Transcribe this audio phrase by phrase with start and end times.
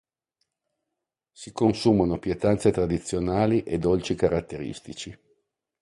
[1.31, 5.15] Si consumano pietanze tradizionali e dolci caratteristici.